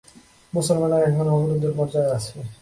মুসলমানরা 0.53 0.97
এখন 1.07 1.27
অবরোধের 1.35 1.73
পর্যায়ে 1.77 2.13
আছে। 2.17 2.37